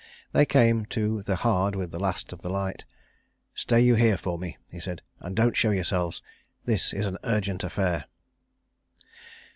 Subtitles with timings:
[0.31, 2.85] They came in to the hard with the last of the light.
[3.53, 6.23] "Stay you here for me," he said, "and don't show yourselves.
[6.65, 8.05] This is an urgent affair."